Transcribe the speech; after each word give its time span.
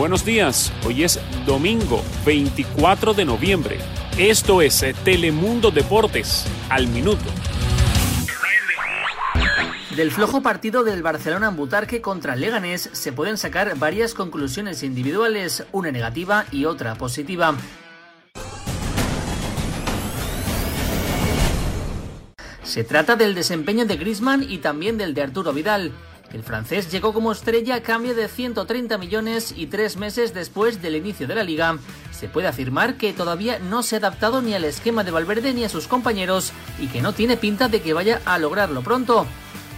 Buenos 0.00 0.24
días, 0.24 0.72
hoy 0.86 1.04
es 1.04 1.20
domingo 1.44 2.02
24 2.24 3.12
de 3.12 3.26
noviembre. 3.26 3.76
Esto 4.16 4.62
es 4.62 4.82
eh, 4.82 4.94
Telemundo 5.04 5.70
Deportes, 5.70 6.46
al 6.70 6.86
minuto. 6.86 7.26
Del 9.94 10.10
flojo 10.10 10.40
partido 10.40 10.84
del 10.84 11.02
Barcelona 11.02 11.48
en 11.48 11.56
Butarque 11.56 12.00
contra 12.00 12.34
Leganés 12.34 12.88
se 12.90 13.12
pueden 13.12 13.36
sacar 13.36 13.76
varias 13.78 14.14
conclusiones 14.14 14.82
individuales, 14.82 15.66
una 15.70 15.92
negativa 15.92 16.46
y 16.50 16.64
otra 16.64 16.94
positiva. 16.94 17.54
Se 22.62 22.84
trata 22.84 23.16
del 23.16 23.34
desempeño 23.34 23.84
de 23.84 23.98
Griezmann 23.98 24.46
y 24.48 24.58
también 24.58 24.96
del 24.96 25.12
de 25.12 25.24
Arturo 25.24 25.52
Vidal. 25.52 25.92
El 26.32 26.44
francés 26.44 26.90
llegó 26.92 27.12
como 27.12 27.32
estrella 27.32 27.76
a 27.76 27.82
cambio 27.82 28.14
de 28.14 28.28
130 28.28 28.98
millones 28.98 29.52
y 29.56 29.66
tres 29.66 29.96
meses 29.96 30.32
después 30.32 30.80
del 30.80 30.94
inicio 30.94 31.26
de 31.26 31.34
la 31.34 31.42
liga. 31.42 31.78
Se 32.12 32.28
puede 32.28 32.46
afirmar 32.46 32.96
que 32.96 33.12
todavía 33.12 33.58
no 33.58 33.82
se 33.82 33.96
ha 33.96 33.98
adaptado 33.98 34.40
ni 34.40 34.54
al 34.54 34.64
esquema 34.64 35.02
de 35.02 35.10
Valverde 35.10 35.52
ni 35.52 35.64
a 35.64 35.68
sus 35.68 35.88
compañeros 35.88 36.52
y 36.78 36.86
que 36.86 37.02
no 37.02 37.12
tiene 37.12 37.36
pinta 37.36 37.68
de 37.68 37.82
que 37.82 37.94
vaya 37.94 38.20
a 38.24 38.38
lograrlo 38.38 38.82
pronto. 38.82 39.26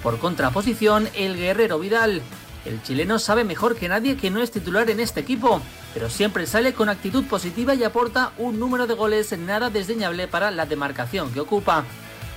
Por 0.02 0.18
contraposición, 0.18 1.08
el 1.14 1.36
guerrero 1.36 1.78
Vidal. 1.78 2.20
El 2.66 2.82
chileno 2.82 3.18
sabe 3.18 3.44
mejor 3.44 3.76
que 3.76 3.88
nadie 3.88 4.16
que 4.16 4.30
no 4.30 4.40
es 4.40 4.50
titular 4.50 4.88
en 4.90 5.00
este 5.00 5.20
equipo, 5.20 5.60
pero 5.94 6.10
siempre 6.10 6.46
sale 6.46 6.74
con 6.74 6.88
actitud 6.88 7.24
positiva 7.24 7.74
y 7.74 7.82
aporta 7.82 8.32
un 8.36 8.60
número 8.60 8.86
de 8.86 8.94
goles 8.94 9.36
nada 9.38 9.70
desdeñable 9.70 10.28
para 10.28 10.50
la 10.50 10.66
demarcación 10.66 11.32
que 11.32 11.40
ocupa. 11.40 11.84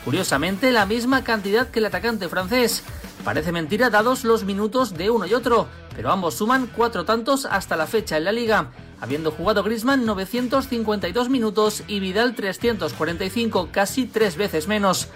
Curiosamente, 0.04 0.72
la 0.72 0.86
misma 0.86 1.24
cantidad 1.24 1.70
que 1.70 1.80
el 1.80 1.86
atacante 1.86 2.30
francés. 2.30 2.84
Parece 3.26 3.52
mentira 3.52 3.90
dados 3.90 4.24
los 4.24 4.44
minutos 4.44 4.94
de 4.94 5.10
uno 5.10 5.26
y 5.26 5.34
otro, 5.34 5.68
pero 5.96 6.12
ambos 6.12 6.36
suman 6.36 6.68
cuatro 6.68 7.06
tantos 7.06 7.46
hasta 7.46 7.76
la 7.76 7.88
fecha 7.88 8.18
en 8.18 8.24
la 8.24 8.32
liga, 8.32 8.70
habiendo 9.02 9.32
jugado 9.32 9.64
Griezmann 9.64 10.06
952 10.06 11.30
minutos 11.30 11.84
y 11.88 12.00
Vidal 12.00 12.36
345, 12.36 13.70
casi 13.72 14.06
tres 14.06 14.38
veces 14.38 14.68
menos. 14.68 15.10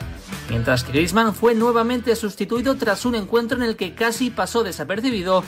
Mientras 0.50 0.84
que 0.84 0.92
Griezmann 0.92 1.36
fue 1.36 1.54
nuevamente 1.54 2.16
sustituido 2.16 2.78
tras 2.78 3.06
un 3.06 3.14
encuentro 3.14 3.60
en 3.60 3.64
el 3.64 3.76
que 3.76 3.94
casi 3.94 4.32
pasó 4.32 4.64
desapercibido, 4.64 5.44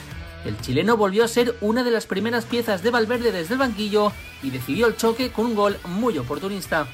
el 0.45 0.61
chileno 0.61 0.97
volvió 0.97 1.23
a 1.23 1.27
ser 1.27 1.55
una 1.61 1.83
de 1.83 1.89
las 1.89 2.05
primeras 2.05 2.45
piezas 2.45 2.83
de 2.83 2.91
Valverde 2.91 3.31
desde 3.31 3.55
el 3.55 3.59
banquillo 3.59 4.11
y 4.43 4.51
decidió 4.51 4.85
el 4.85 4.97
choque 4.97 5.31
con 5.31 5.47
un 5.47 5.55
gol 5.55 5.79
muy 5.85 6.15
oportunista. 6.19 6.85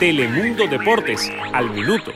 Telemundo 0.00 0.66
Deportes, 0.66 1.30
al 1.52 1.70
minuto. 1.70 2.10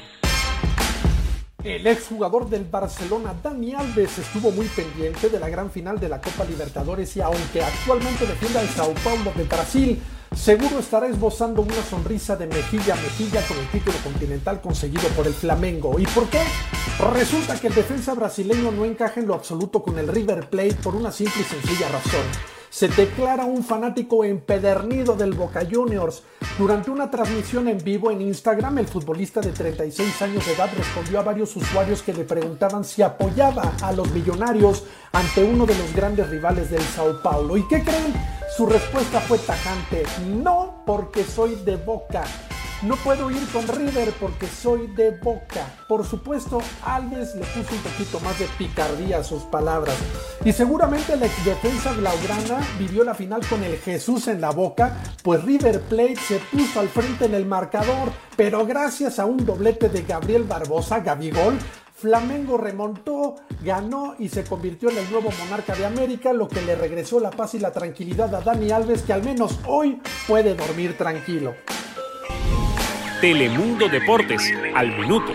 El 1.62 1.86
exjugador 1.86 2.48
del 2.48 2.64
Barcelona, 2.64 3.34
Dani 3.42 3.74
Alves, 3.74 4.18
estuvo 4.18 4.50
muy 4.50 4.66
pendiente 4.68 5.28
de 5.28 5.38
la 5.38 5.50
gran 5.50 5.70
final 5.70 6.00
de 6.00 6.08
la 6.08 6.18
Copa 6.18 6.44
Libertadores 6.44 7.14
y 7.16 7.20
aunque 7.20 7.62
actualmente 7.62 8.26
defiende 8.26 8.60
al 8.60 8.68
Sao 8.68 8.94
Paulo 9.04 9.30
de 9.36 9.44
Brasil, 9.44 10.00
seguro 10.34 10.78
estará 10.78 11.06
esbozando 11.06 11.60
una 11.60 11.82
sonrisa 11.82 12.34
de 12.36 12.46
mejilla 12.46 12.94
a 12.94 13.02
mejilla 13.02 13.46
con 13.46 13.58
el 13.58 13.68
título 13.68 13.98
continental 14.02 14.62
conseguido 14.62 15.06
por 15.10 15.26
el 15.26 15.34
Flamengo. 15.34 15.98
¿Y 15.98 16.06
por 16.06 16.30
qué? 16.30 16.40
Resulta 17.12 17.60
que 17.60 17.66
el 17.66 17.74
defensa 17.74 18.14
brasileño 18.14 18.70
no 18.72 18.86
encaja 18.86 19.20
en 19.20 19.26
lo 19.26 19.34
absoluto 19.34 19.82
con 19.82 19.98
el 19.98 20.08
River 20.08 20.48
Plate 20.48 20.76
por 20.82 20.94
una 20.94 21.12
simple 21.12 21.42
y 21.42 21.44
sencilla 21.44 21.88
razón 21.90 22.59
se 22.70 22.88
declara 22.88 23.44
un 23.44 23.64
fanático 23.64 24.24
empedernido 24.24 25.16
del 25.16 25.32
Boca 25.32 25.66
Juniors. 25.70 26.22
Durante 26.56 26.90
una 26.90 27.10
transmisión 27.10 27.68
en 27.68 27.78
vivo 27.78 28.10
en 28.10 28.22
Instagram, 28.22 28.78
el 28.78 28.86
futbolista 28.86 29.40
de 29.40 29.50
36 29.50 30.22
años 30.22 30.46
de 30.46 30.52
edad 30.52 30.70
respondió 30.76 31.18
a 31.18 31.24
varios 31.24 31.54
usuarios 31.56 32.02
que 32.02 32.14
le 32.14 32.24
preguntaban 32.24 32.84
si 32.84 33.02
apoyaba 33.02 33.74
a 33.82 33.92
los 33.92 34.10
millonarios 34.12 34.84
ante 35.12 35.42
uno 35.42 35.66
de 35.66 35.76
los 35.76 35.94
grandes 35.94 36.30
rivales 36.30 36.70
del 36.70 36.82
Sao 36.82 37.20
Paulo. 37.20 37.56
¿Y 37.56 37.66
qué 37.66 37.82
creen? 37.82 38.14
Su 38.56 38.66
respuesta 38.66 39.20
fue 39.20 39.38
tajante, 39.38 40.04
no 40.28 40.82
porque 40.86 41.24
soy 41.24 41.56
de 41.56 41.76
Boca. 41.76 42.24
No 42.82 42.96
puedo 42.96 43.30
ir 43.30 43.46
con 43.52 43.68
River 43.68 44.10
porque 44.18 44.46
soy 44.46 44.86
de 44.86 45.10
boca. 45.10 45.66
Por 45.86 46.02
supuesto, 46.06 46.62
Alves 46.82 47.34
le 47.34 47.42
puso 47.42 47.74
un 47.74 47.82
poquito 47.82 48.20
más 48.20 48.38
de 48.38 48.46
picardía 48.56 49.18
a 49.18 49.24
sus 49.24 49.42
palabras. 49.42 49.94
Y 50.46 50.52
seguramente 50.54 51.14
la 51.16 51.26
ex 51.26 51.44
defensa 51.44 51.92
blaugrana 51.92 52.66
vivió 52.78 53.04
la 53.04 53.14
final 53.14 53.46
con 53.46 53.62
el 53.64 53.76
Jesús 53.76 54.28
en 54.28 54.40
la 54.40 54.50
boca, 54.50 54.96
pues 55.22 55.44
River 55.44 55.82
Plate 55.82 56.16
se 56.16 56.38
puso 56.38 56.80
al 56.80 56.88
frente 56.88 57.26
en 57.26 57.34
el 57.34 57.44
marcador, 57.44 58.12
pero 58.34 58.64
gracias 58.64 59.18
a 59.18 59.26
un 59.26 59.44
doblete 59.44 59.90
de 59.90 60.02
Gabriel 60.02 60.44
Barbosa, 60.44 61.00
Gabigol, 61.00 61.58
Flamengo 61.94 62.56
remontó, 62.56 63.36
ganó 63.62 64.14
y 64.18 64.30
se 64.30 64.44
convirtió 64.44 64.88
en 64.88 64.96
el 64.96 65.10
nuevo 65.10 65.28
monarca 65.38 65.74
de 65.74 65.84
América, 65.84 66.32
lo 66.32 66.48
que 66.48 66.62
le 66.62 66.76
regresó 66.76 67.20
la 67.20 67.30
paz 67.30 67.52
y 67.52 67.58
la 67.58 67.72
tranquilidad 67.72 68.34
a 68.34 68.40
Dani 68.40 68.70
Alves, 68.70 69.02
que 69.02 69.12
al 69.12 69.22
menos 69.22 69.60
hoy 69.66 70.00
puede 70.26 70.54
dormir 70.54 70.96
tranquilo. 70.96 71.54
Telemundo 73.20 73.86
Deportes, 73.90 74.50
al 74.74 74.98
minuto. 74.98 75.34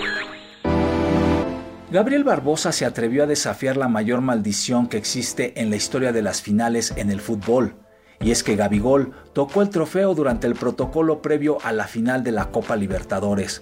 Gabriel 1.92 2.24
Barbosa 2.24 2.72
se 2.72 2.84
atrevió 2.84 3.24
a 3.24 3.28
desafiar 3.28 3.78
la 3.78 3.88
mayor 3.88 4.22
maldición 4.22 4.88
que 4.88 4.98
existe 4.98 5.62
en 5.62 5.70
la 5.70 5.76
historia 5.76 6.12
de 6.12 6.24
las 6.24 6.42
finales 6.42 6.94
en 6.98 7.12
el 7.12 7.22
fútbol, 7.22 7.76
y 8.20 8.32
es 8.32 8.42
que 8.42 8.56
Gabigol 8.56 9.12
tocó 9.34 9.62
el 9.62 9.70
trofeo 9.70 10.16
durante 10.16 10.48
el 10.48 10.56
protocolo 10.56 11.22
previo 11.22 11.60
a 11.64 11.72
la 11.74 11.86
final 11.86 12.24
de 12.24 12.32
la 12.32 12.50
Copa 12.50 12.76
Libertadores. 12.76 13.62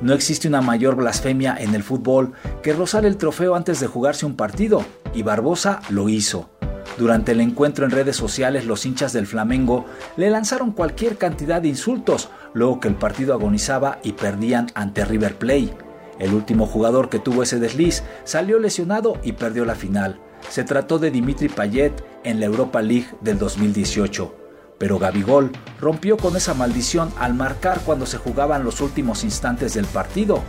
No 0.00 0.12
existe 0.12 0.46
una 0.46 0.60
mayor 0.60 0.94
blasfemia 0.94 1.56
en 1.58 1.74
el 1.74 1.82
fútbol 1.82 2.32
que 2.62 2.74
rozar 2.74 3.04
el 3.04 3.16
trofeo 3.16 3.56
antes 3.56 3.80
de 3.80 3.88
jugarse 3.88 4.24
un 4.24 4.36
partido, 4.36 4.84
y 5.14 5.24
Barbosa 5.24 5.80
lo 5.88 6.08
hizo. 6.08 6.53
Durante 6.96 7.32
el 7.32 7.40
encuentro 7.40 7.84
en 7.84 7.90
redes 7.90 8.16
sociales, 8.16 8.66
los 8.66 8.86
hinchas 8.86 9.12
del 9.12 9.26
Flamengo 9.26 9.84
le 10.16 10.30
lanzaron 10.30 10.70
cualquier 10.70 11.18
cantidad 11.18 11.60
de 11.60 11.68
insultos, 11.68 12.28
luego 12.52 12.78
que 12.78 12.88
el 12.88 12.94
partido 12.94 13.34
agonizaba 13.34 13.98
y 14.04 14.12
perdían 14.12 14.68
ante 14.74 15.04
River 15.04 15.36
Plate. 15.36 15.76
El 16.20 16.34
último 16.34 16.66
jugador 16.66 17.08
que 17.08 17.18
tuvo 17.18 17.42
ese 17.42 17.58
desliz 17.58 18.04
salió 18.22 18.60
lesionado 18.60 19.18
y 19.24 19.32
perdió 19.32 19.64
la 19.64 19.74
final. 19.74 20.20
Se 20.48 20.62
trató 20.62 21.00
de 21.00 21.10
Dimitri 21.10 21.48
Payet 21.48 21.92
en 22.22 22.38
la 22.38 22.46
Europa 22.46 22.80
League 22.80 23.08
del 23.20 23.38
2018. 23.38 24.32
Pero 24.78 24.98
Gabigol 25.00 25.50
rompió 25.80 26.16
con 26.16 26.36
esa 26.36 26.54
maldición 26.54 27.10
al 27.18 27.34
marcar 27.34 27.80
cuando 27.84 28.06
se 28.06 28.18
jugaban 28.18 28.64
los 28.64 28.80
últimos 28.80 29.24
instantes 29.24 29.74
del 29.74 29.86
partido 29.86 30.42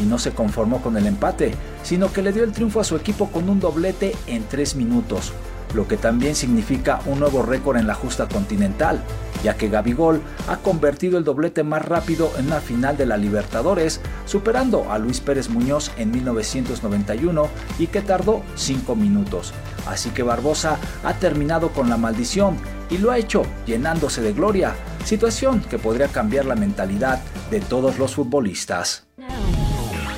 y 0.00 0.04
no 0.04 0.18
se 0.18 0.32
conformó 0.32 0.80
con 0.80 0.96
el 0.96 1.06
empate, 1.06 1.52
sino 1.82 2.12
que 2.12 2.22
le 2.22 2.32
dio 2.32 2.42
el 2.42 2.52
triunfo 2.52 2.80
a 2.80 2.84
su 2.84 2.96
equipo 2.96 3.28
con 3.30 3.48
un 3.48 3.60
doblete 3.60 4.14
en 4.26 4.44
tres 4.44 4.74
minutos, 4.74 5.32
lo 5.74 5.88
que 5.88 5.96
también 5.96 6.34
significa 6.34 7.00
un 7.06 7.20
nuevo 7.20 7.42
récord 7.42 7.76
en 7.76 7.86
la 7.86 7.94
justa 7.94 8.28
continental, 8.28 9.02
ya 9.42 9.56
que 9.56 9.68
Gabigol 9.68 10.20
ha 10.48 10.58
convertido 10.58 11.18
el 11.18 11.24
doblete 11.24 11.62
más 11.62 11.84
rápido 11.84 12.30
en 12.38 12.46
una 12.46 12.60
final 12.60 12.96
de 12.96 13.06
la 13.06 13.16
Libertadores, 13.16 14.00
superando 14.26 14.90
a 14.92 14.98
Luis 14.98 15.20
Pérez 15.20 15.48
Muñoz 15.48 15.90
en 15.96 16.10
1991 16.10 17.48
y 17.78 17.86
que 17.88 18.02
tardó 18.02 18.42
5 18.54 18.94
minutos. 18.94 19.52
Así 19.86 20.10
que 20.10 20.22
Barbosa 20.22 20.78
ha 21.04 21.14
terminado 21.14 21.70
con 21.70 21.88
la 21.88 21.96
maldición 21.96 22.56
y 22.90 22.98
lo 22.98 23.10
ha 23.10 23.18
hecho 23.18 23.42
llenándose 23.66 24.20
de 24.20 24.32
gloria, 24.32 24.74
situación 25.04 25.60
que 25.60 25.78
podría 25.78 26.08
cambiar 26.08 26.44
la 26.44 26.54
mentalidad 26.54 27.20
de 27.50 27.60
todos 27.60 27.98
los 27.98 28.14
futbolistas. 28.14 29.06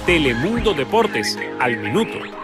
Telemundo 0.06 0.74
Deportes, 0.74 1.38
al 1.60 1.78
minuto. 1.78 2.43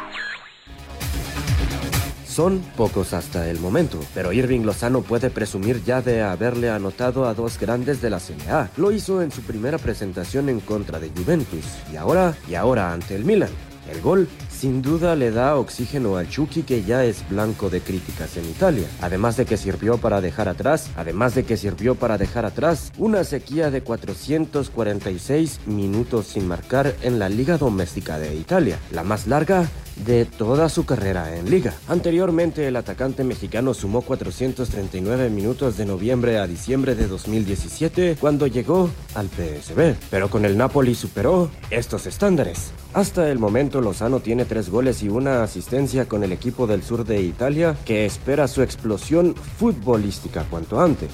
Son 2.40 2.60
pocos 2.74 3.12
hasta 3.12 3.50
el 3.50 3.60
momento, 3.60 4.00
pero 4.14 4.32
Irving 4.32 4.60
Lozano 4.62 5.02
puede 5.02 5.28
presumir 5.28 5.84
ya 5.84 6.00
de 6.00 6.22
haberle 6.22 6.70
anotado 6.70 7.26
a 7.26 7.34
dos 7.34 7.60
grandes 7.60 8.00
de 8.00 8.08
la 8.08 8.18
CNA. 8.18 8.70
Lo 8.78 8.92
hizo 8.92 9.20
en 9.20 9.30
su 9.30 9.42
primera 9.42 9.76
presentación 9.76 10.48
en 10.48 10.60
contra 10.60 10.98
de 10.98 11.10
Juventus 11.10 11.66
y 11.92 11.96
ahora, 11.96 12.34
y 12.48 12.54
ahora 12.54 12.94
ante 12.94 13.14
el 13.14 13.26
Milan. 13.26 13.50
El 13.92 14.00
gol 14.00 14.26
sin 14.60 14.82
duda 14.82 15.16
le 15.16 15.30
da 15.30 15.56
oxígeno 15.56 16.18
al 16.18 16.28
Chucky 16.28 16.64
que 16.64 16.84
ya 16.84 17.02
es 17.02 17.26
blanco 17.30 17.70
de 17.70 17.80
críticas 17.80 18.36
en 18.36 18.44
Italia. 18.44 18.86
Además 19.00 19.38
de 19.38 19.46
que 19.46 19.56
sirvió 19.56 19.96
para 19.96 20.20
dejar 20.20 20.50
atrás, 20.50 20.90
además 20.96 21.34
de 21.34 21.44
que 21.44 21.56
sirvió 21.56 21.94
para 21.94 22.18
dejar 22.18 22.44
atrás 22.44 22.92
una 22.98 23.24
sequía 23.24 23.70
de 23.70 23.80
446 23.80 25.60
minutos 25.64 26.26
sin 26.26 26.46
marcar 26.46 26.94
en 27.00 27.18
la 27.18 27.30
Liga 27.30 27.56
Doméstica 27.56 28.18
de 28.18 28.36
Italia, 28.36 28.78
la 28.90 29.02
más 29.02 29.26
larga 29.26 29.66
de 30.04 30.26
toda 30.26 30.68
su 30.68 30.84
carrera 30.84 31.34
en 31.34 31.48
liga. 31.48 31.72
Anteriormente, 31.88 32.68
el 32.68 32.76
atacante 32.76 33.24
mexicano 33.24 33.72
sumó 33.72 34.02
439 34.02 35.30
minutos 35.30 35.78
de 35.78 35.86
noviembre 35.86 36.38
a 36.38 36.46
diciembre 36.46 36.94
de 36.94 37.06
2017 37.06 38.18
cuando 38.20 38.46
llegó 38.46 38.90
al 39.14 39.28
PSB, 39.28 39.94
pero 40.10 40.28
con 40.28 40.44
el 40.44 40.58
Napoli 40.58 40.94
superó 40.94 41.50
estos 41.70 42.06
estándares. 42.06 42.72
Hasta 42.92 43.30
el 43.30 43.38
momento, 43.38 43.80
Lozano 43.80 44.18
tiene 44.18 44.44
tres 44.44 44.68
goles 44.68 45.02
y 45.04 45.08
una 45.08 45.44
asistencia 45.44 46.06
con 46.06 46.24
el 46.24 46.32
equipo 46.32 46.66
del 46.66 46.82
sur 46.82 47.04
de 47.04 47.22
Italia 47.22 47.76
que 47.84 48.04
espera 48.04 48.48
su 48.48 48.62
explosión 48.62 49.36
futbolística 49.36 50.42
cuanto 50.50 50.80
antes. 50.80 51.10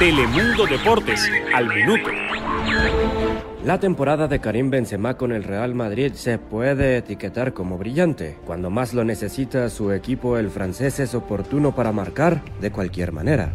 Telemundo 0.00 0.66
Deportes, 0.66 1.30
al 1.54 1.68
minuto. 1.68 2.10
La 3.64 3.78
temporada 3.78 4.26
de 4.26 4.40
Karim 4.40 4.70
Benzema 4.70 5.16
con 5.16 5.30
el 5.30 5.44
Real 5.44 5.76
Madrid 5.76 6.12
se 6.14 6.38
puede 6.38 6.96
etiquetar 6.96 7.52
como 7.52 7.78
brillante. 7.78 8.36
Cuando 8.44 8.68
más 8.68 8.94
lo 8.94 9.04
necesita 9.04 9.70
su 9.70 9.92
equipo, 9.92 10.38
el 10.38 10.50
francés 10.50 10.98
es 10.98 11.14
oportuno 11.14 11.72
para 11.74 11.92
marcar 11.92 12.42
de 12.60 12.72
cualquier 12.72 13.12
manera. 13.12 13.54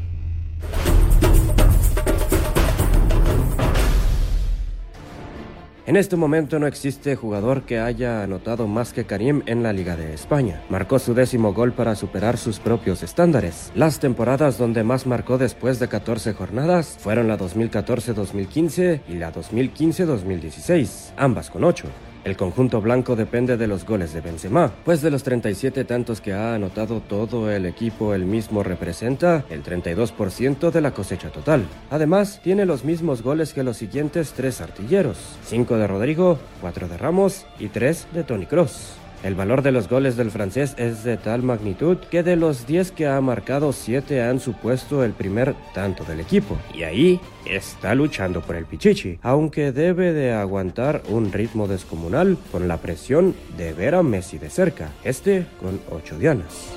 En 5.85 5.97
este 5.97 6.15
momento 6.15 6.59
no 6.59 6.67
existe 6.67 7.17
jugador 7.17 7.63
que 7.63 7.77
haya 7.77 8.23
anotado 8.23 8.67
más 8.67 8.93
que 8.93 9.03
Karim 9.03 9.41
en 9.47 9.63
la 9.63 9.73
Liga 9.73 9.97
de 9.97 10.13
España. 10.13 10.61
Marcó 10.69 10.97
su 10.97 11.13
décimo 11.13 11.53
gol 11.53 11.73
para 11.73 11.95
superar 11.95 12.37
sus 12.37 12.59
propios 12.59 13.03
estándares. 13.03 13.69
Las 13.75 13.99
temporadas 13.99 14.57
donde 14.57 14.85
más 14.85 15.05
marcó 15.05 15.37
después 15.37 15.79
de 15.79 15.89
14 15.89 16.33
jornadas 16.35 16.95
fueron 16.99 17.27
la 17.27 17.37
2014-2015 17.37 19.01
y 19.09 19.15
la 19.15 19.33
2015-2016, 19.33 21.11
ambas 21.17 21.49
con 21.49 21.65
8. 21.65 22.12
El 22.23 22.37
conjunto 22.37 22.79
blanco 22.79 23.17
depende 23.17 23.57
de 23.57 23.67
los 23.67 23.85
goles 23.85 24.13
de 24.13 24.21
Benzema, 24.21 24.71
pues 24.85 25.01
de 25.01 25.11
los 25.11 25.23
37 25.23 25.83
tantos 25.83 26.21
que 26.21 26.31
ha 26.31 26.55
anotado 26.55 27.01
todo 27.01 27.51
el 27.51 27.65
equipo, 27.65 28.13
el 28.13 28.25
mismo 28.25 28.63
representa 28.63 29.43
el 29.49 29.61
32% 29.61 30.71
de 30.71 30.81
la 30.81 30.91
cosecha 30.91 31.31
total. 31.31 31.65
Además, 31.91 32.39
tiene 32.41 32.65
los 32.65 32.85
mismos 32.85 33.23
goles 33.23 33.53
que 33.53 33.63
los 33.63 33.75
siguientes 33.75 34.31
tres 34.31 34.61
artilleros, 34.61 35.17
5 35.45 35.77
de 35.77 35.87
Rodrigo, 35.87 36.39
4 36.61 36.87
de 36.87 36.97
Ramos 36.97 37.45
y 37.59 37.67
3 37.67 38.07
de 38.13 38.23
Tony 38.23 38.45
Cross. 38.45 39.02
El 39.23 39.35
valor 39.35 39.61
de 39.61 39.71
los 39.71 39.87
goles 39.87 40.17
del 40.17 40.31
francés 40.31 40.75
es 40.77 41.05
de 41.05 41.15
tal 41.15 41.43
magnitud 41.43 41.97
que 42.11 42.23
de 42.23 42.35
los 42.35 42.67
10 42.67 42.91
que 42.91 43.07
ha 43.07 43.21
marcado, 43.21 43.71
7 43.71 44.21
han 44.21 44.41
supuesto 44.41 45.01
el 45.05 45.13
primer 45.13 45.55
tanto 45.73 46.03
del 46.03 46.19
equipo. 46.19 46.57
Y 46.73 46.83
ahí 46.83 47.21
está 47.45 47.95
luchando 47.95 48.41
por 48.41 48.57
el 48.57 48.65
Pichichi, 48.65 49.19
aunque 49.21 49.71
debe 49.71 50.11
de 50.11 50.33
aguantar 50.33 51.03
un 51.07 51.31
ritmo 51.31 51.69
descomunal 51.69 52.37
con 52.51 52.67
la 52.67 52.77
presión 52.77 53.33
de 53.57 53.71
ver 53.71 53.95
a 53.95 54.03
Messi 54.03 54.37
de 54.37 54.49
cerca, 54.49 54.89
este 55.05 55.45
con 55.61 55.79
8 55.89 56.19
dianas. 56.19 56.73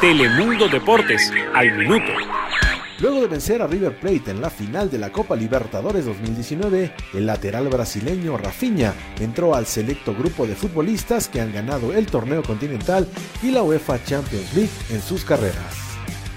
Telemundo 0.00 0.68
Deportes, 0.68 1.30
al 1.54 1.76
minuto. 1.76 2.12
Luego 2.98 3.20
de 3.20 3.26
vencer 3.26 3.60
a 3.60 3.66
River 3.66 3.94
Plate 3.98 4.30
en 4.30 4.40
la 4.40 4.48
final 4.48 4.90
de 4.90 4.96
la 4.96 5.12
Copa 5.12 5.36
Libertadores 5.36 6.06
2019, 6.06 6.92
el 7.12 7.26
lateral 7.26 7.68
brasileño 7.68 8.38
Rafinha 8.38 8.94
entró 9.20 9.54
al 9.54 9.66
selecto 9.66 10.14
grupo 10.14 10.46
de 10.46 10.54
futbolistas 10.54 11.28
que 11.28 11.42
han 11.42 11.52
ganado 11.52 11.92
el 11.92 12.06
torneo 12.06 12.42
continental 12.42 13.06
y 13.42 13.50
la 13.50 13.62
UEFA 13.62 14.02
Champions 14.02 14.54
League 14.54 14.70
en 14.90 15.02
sus 15.02 15.26
carreras. 15.26 15.86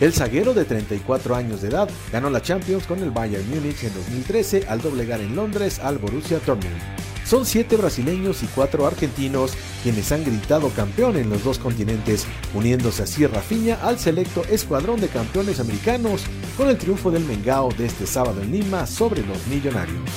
El 0.01 0.11
zaguero 0.11 0.53
de 0.53 0.65
34 0.65 1.33
años 1.33 1.61
de 1.61 1.69
edad 1.69 1.89
ganó 2.11 2.29
la 2.29 2.41
Champions 2.41 2.85
con 2.85 2.99
el 2.99 3.11
Bayern 3.11 3.49
Múnich 3.49 3.83
en 3.85 3.93
2013 3.93 4.65
al 4.67 4.81
doblegar 4.81 5.21
en 5.21 5.37
Londres 5.37 5.79
al 5.79 5.97
Borussia 5.97 6.39
Dortmund. 6.45 7.08
Son 7.29 7.45
siete 7.45 7.77
brasileños 7.77 8.41
y 8.41 8.47
cuatro 8.47 8.87
argentinos 8.87 9.51
quienes 9.83 10.11
han 10.11 10.25
gritado 10.25 10.69
campeón 10.69 11.15
en 11.15 11.29
los 11.29 11.43
dos 11.43 11.59
continentes, 11.59 12.25
uniéndose 12.55 13.03
así 13.03 13.27
Rafinha 13.27 13.75
al 13.83 13.99
selecto 13.99 14.43
escuadrón 14.49 14.99
de 14.99 15.09
campeones 15.09 15.59
americanos 15.59 16.23
con 16.57 16.69
el 16.69 16.77
triunfo 16.79 17.11
del 17.11 17.25
Mengao 17.25 17.69
de 17.77 17.85
este 17.85 18.07
sábado 18.07 18.41
en 18.41 18.51
Lima 18.51 18.87
sobre 18.87 19.23
los 19.27 19.45
millonarios. 19.45 20.09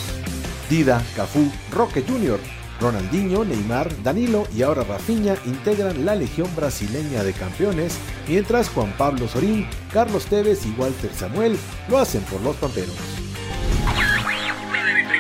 Dida, 0.71 1.05
Cafú, 1.15 1.53
Roque 1.71 2.03
Jr., 2.03 2.41
Ronaldinho, 2.81 3.45
Neymar, 3.45 3.91
Danilo 4.03 4.49
y 4.57 4.63
ahora 4.63 4.83
Rafinha 4.83 5.37
integran 5.45 6.07
la 6.07 6.15
legión 6.15 6.49
brasileña 6.57 7.25
de 7.25 7.35
campeones, 7.35 7.99
mientras 8.27 8.71
Juan 8.71 8.91
Pablo 8.97 9.29
Sorín, 9.29 9.69
Carlos 9.93 10.25
Tevez 10.25 10.65
y 10.65 10.71
Walter 10.81 11.13
Samuel 11.13 11.59
lo 11.91 11.99
hacen 11.99 12.23
por 12.23 12.41
los 12.41 12.57
Pamperos. 12.57 12.97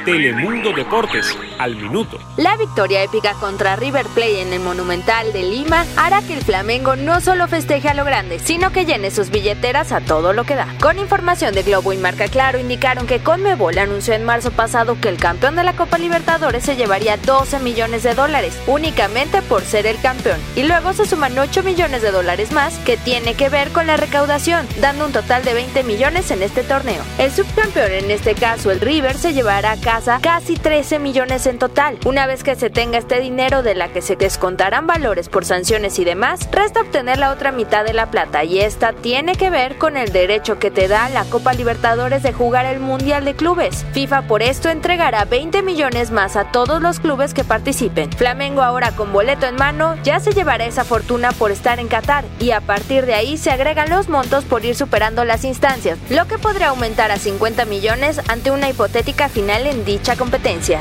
Telemundo 0.06 0.72
Deportes, 0.72 1.36
al 1.62 1.76
minuto. 1.76 2.18
La 2.36 2.56
victoria 2.56 3.02
épica 3.02 3.34
contra 3.34 3.76
River 3.76 4.06
Plate 4.06 4.42
en 4.42 4.52
el 4.52 4.60
Monumental 4.60 5.32
de 5.32 5.42
Lima 5.42 5.84
hará 5.96 6.20
que 6.22 6.34
el 6.34 6.42
Flamengo 6.42 6.96
no 6.96 7.20
solo 7.20 7.46
festeje 7.46 7.88
a 7.88 7.94
lo 7.94 8.04
grande, 8.04 8.40
sino 8.40 8.72
que 8.72 8.84
llene 8.84 9.10
sus 9.10 9.30
billeteras 9.30 9.92
a 9.92 10.00
todo 10.00 10.32
lo 10.32 10.44
que 10.44 10.56
da. 10.56 10.66
Con 10.80 10.98
información 10.98 11.54
de 11.54 11.62
Globo 11.62 11.92
y 11.92 11.98
Marca 11.98 12.26
Claro 12.28 12.58
indicaron 12.58 13.06
que 13.06 13.20
Conmebol 13.22 13.78
anunció 13.78 14.14
en 14.14 14.24
marzo 14.24 14.50
pasado 14.50 15.00
que 15.00 15.08
el 15.08 15.18
campeón 15.18 15.54
de 15.54 15.62
la 15.62 15.74
Copa 15.74 15.98
Libertadores 15.98 16.64
se 16.64 16.76
llevaría 16.76 17.16
12 17.16 17.60
millones 17.60 18.02
de 18.02 18.14
dólares 18.14 18.58
únicamente 18.66 19.40
por 19.42 19.62
ser 19.62 19.86
el 19.86 20.00
campeón. 20.00 20.40
Y 20.56 20.64
luego 20.64 20.92
se 20.92 21.06
suman 21.06 21.38
8 21.38 21.62
millones 21.62 22.02
de 22.02 22.10
dólares 22.10 22.50
más 22.50 22.76
que 22.78 22.96
tiene 22.96 23.34
que 23.34 23.48
ver 23.48 23.70
con 23.70 23.86
la 23.86 23.96
recaudación, 23.96 24.66
dando 24.80 25.06
un 25.06 25.12
total 25.12 25.44
de 25.44 25.54
20 25.54 25.84
millones 25.84 26.30
en 26.30 26.42
este 26.42 26.64
torneo. 26.64 27.02
El 27.18 27.30
subcampeón, 27.30 27.92
en 27.92 28.10
este 28.10 28.34
caso 28.34 28.70
el 28.70 28.80
River, 28.80 29.16
se 29.16 29.32
llevará 29.32 29.72
a 29.72 29.80
casa 29.80 30.18
casi 30.20 30.56
13 30.56 30.98
millones 30.98 31.46
total. 31.58 31.98
Una 32.04 32.26
vez 32.26 32.42
que 32.42 32.56
se 32.56 32.70
tenga 32.70 32.98
este 32.98 33.20
dinero 33.20 33.62
de 33.62 33.74
la 33.74 33.88
que 33.88 34.02
se 34.02 34.16
descontarán 34.16 34.86
valores 34.86 35.28
por 35.28 35.44
sanciones 35.44 35.98
y 35.98 36.04
demás, 36.04 36.48
resta 36.50 36.80
obtener 36.80 37.18
la 37.18 37.32
otra 37.32 37.52
mitad 37.52 37.84
de 37.84 37.92
la 37.92 38.10
plata 38.10 38.44
y 38.44 38.60
esta 38.60 38.92
tiene 38.92 39.36
que 39.36 39.50
ver 39.50 39.78
con 39.78 39.96
el 39.96 40.12
derecho 40.12 40.58
que 40.58 40.70
te 40.70 40.88
da 40.88 41.08
la 41.08 41.24
Copa 41.24 41.52
Libertadores 41.52 42.22
de 42.22 42.32
jugar 42.32 42.66
el 42.66 42.80
Mundial 42.80 43.24
de 43.24 43.34
Clubes. 43.34 43.84
FIFA 43.92 44.22
por 44.22 44.42
esto 44.42 44.68
entregará 44.68 45.24
20 45.24 45.62
millones 45.62 46.10
más 46.10 46.36
a 46.36 46.52
todos 46.52 46.80
los 46.80 47.00
clubes 47.00 47.34
que 47.34 47.44
participen. 47.44 48.12
Flamengo 48.12 48.62
ahora 48.62 48.92
con 48.92 49.12
boleto 49.12 49.46
en 49.46 49.56
mano 49.56 49.96
ya 50.02 50.20
se 50.20 50.32
llevará 50.32 50.66
esa 50.66 50.84
fortuna 50.84 51.32
por 51.32 51.50
estar 51.50 51.80
en 51.80 51.88
Qatar 51.88 52.24
y 52.38 52.52
a 52.52 52.60
partir 52.60 53.06
de 53.06 53.14
ahí 53.14 53.36
se 53.36 53.50
agregan 53.50 53.90
los 53.90 54.08
montos 54.08 54.44
por 54.44 54.64
ir 54.64 54.74
superando 54.74 55.24
las 55.24 55.44
instancias, 55.44 55.98
lo 56.10 56.26
que 56.26 56.38
podría 56.38 56.68
aumentar 56.68 57.10
a 57.10 57.18
50 57.18 57.64
millones 57.64 58.20
ante 58.28 58.50
una 58.50 58.68
hipotética 58.68 59.28
final 59.28 59.66
en 59.66 59.84
dicha 59.84 60.16
competencia. 60.16 60.80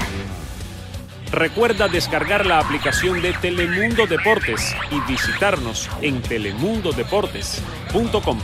Recuerda 1.32 1.88
descargar 1.88 2.46
la 2.46 2.60
aplicación 2.60 3.22
de 3.22 3.32
Telemundo 3.34 4.06
Deportes 4.06 4.76
y 4.92 5.00
visitarnos 5.10 5.90
en 6.02 6.22
telemundodeportes.com. 6.22 8.40